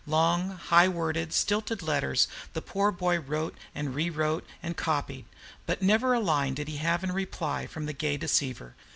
[0.07, 5.25] Long, high worded, stilted letters the poor boy wrote and rewrote and copied.
[5.67, 8.73] But never a line did he have in reply from the gay deceiver.